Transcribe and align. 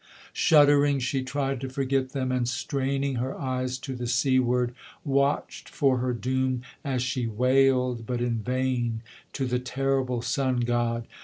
Shuddering, 0.33 0.97
she 0.97 1.21
tried 1.21 1.61
to 1.61 1.69
forget 1.69 2.09
them; 2.09 2.31
and 2.31 2.49
straining 2.49 3.17
her 3.17 3.39
eyes 3.39 3.77
to 3.77 3.93
the 3.95 4.07
seaward, 4.07 4.73
Watched 5.05 5.69
for 5.69 5.99
her 5.99 6.11
doom, 6.11 6.63
as 6.83 7.03
she 7.03 7.27
wailed, 7.27 8.07
but 8.07 8.19
in 8.19 8.39
vain, 8.39 9.03
to 9.33 9.45
the 9.45 9.59
terrible 9.59 10.23
Sun 10.23 10.61
god. 10.61 11.05